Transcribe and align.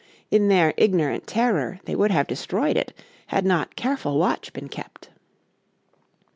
In 0.31 0.47
their 0.47 0.73
ignorant 0.77 1.27
terror 1.27 1.79
they 1.85 1.93
would 1.95 2.09
have 2.09 2.25
destroyed 2.25 2.75
it 2.75 2.91
had 3.27 3.45
not 3.45 3.75
careful 3.75 4.17
watch 4.17 4.51
been 4.51 4.67
kept. 4.67 5.11